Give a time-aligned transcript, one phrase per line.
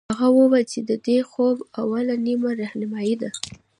[0.11, 3.29] هغه وويل چې د دې خوب اوله نيمه رحماني ده.